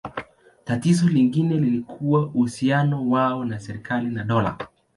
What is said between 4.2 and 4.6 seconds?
dola.